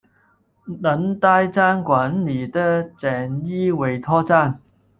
[0.81, 4.59] 能代站管理的简易委托站。